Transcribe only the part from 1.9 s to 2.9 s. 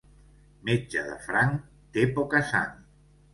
té poca sang.